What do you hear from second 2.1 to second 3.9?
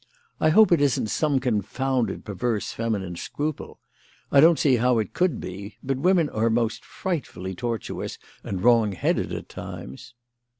perverse feminine scruple.